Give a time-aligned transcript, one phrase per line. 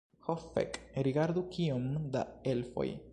[0.27, 0.79] Ho, fek'
[1.09, 2.91] rigardu kiom da elfoj